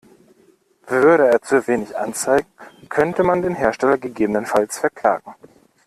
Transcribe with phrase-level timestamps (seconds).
[0.87, 2.47] Würde er zu wenig anzeigen,
[2.89, 5.35] könnte man den Hersteller gegebenenfalls verklagen.